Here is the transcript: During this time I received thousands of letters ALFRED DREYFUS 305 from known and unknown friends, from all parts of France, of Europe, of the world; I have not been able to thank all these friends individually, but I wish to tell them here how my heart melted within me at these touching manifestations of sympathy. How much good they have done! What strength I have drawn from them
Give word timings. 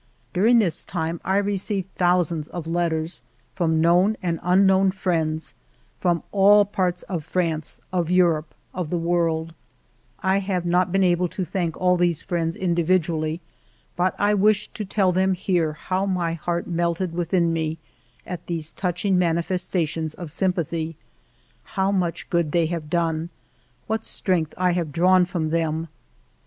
During 0.33 0.57
this 0.57 0.83
time 0.83 1.21
I 1.23 1.37
received 1.37 1.93
thousands 1.93 2.47
of 2.47 2.65
letters 2.65 3.21
ALFRED 3.21 3.21
DREYFUS 3.21 3.57
305 3.57 3.57
from 3.57 3.81
known 3.81 4.15
and 4.23 4.39
unknown 4.41 4.89
friends, 4.89 5.53
from 5.99 6.23
all 6.31 6.65
parts 6.65 7.03
of 7.03 7.23
France, 7.23 7.79
of 7.93 8.09
Europe, 8.09 8.55
of 8.73 8.89
the 8.89 8.97
world; 8.97 9.53
I 10.19 10.39
have 10.39 10.65
not 10.65 10.91
been 10.91 11.03
able 11.03 11.27
to 11.27 11.45
thank 11.45 11.77
all 11.77 11.97
these 11.97 12.23
friends 12.23 12.55
individually, 12.55 13.41
but 13.95 14.15
I 14.17 14.33
wish 14.33 14.69
to 14.69 14.83
tell 14.85 15.11
them 15.11 15.35
here 15.35 15.73
how 15.73 16.07
my 16.07 16.33
heart 16.33 16.65
melted 16.65 17.13
within 17.13 17.53
me 17.53 17.77
at 18.25 18.47
these 18.47 18.71
touching 18.71 19.19
manifestations 19.19 20.15
of 20.15 20.31
sympathy. 20.31 20.97
How 21.77 21.91
much 21.91 22.27
good 22.31 22.53
they 22.53 22.65
have 22.65 22.89
done! 22.89 23.29
What 23.85 24.03
strength 24.03 24.55
I 24.57 24.71
have 24.71 24.91
drawn 24.91 25.25
from 25.25 25.51
them 25.51 25.89